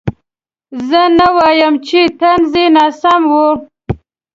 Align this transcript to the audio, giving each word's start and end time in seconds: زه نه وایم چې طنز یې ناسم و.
زه 0.87 1.01
نه 1.19 1.27
وایم 1.37 1.73
چې 1.87 1.99
طنز 2.19 2.51
یې 2.59 2.67
ناسم 2.75 3.21
و. 3.31 3.33